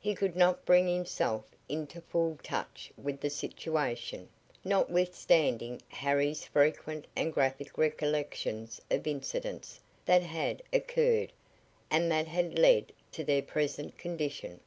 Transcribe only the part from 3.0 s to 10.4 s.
the situation, notwithstanding Harry's frequent and graphic recollections of incidents that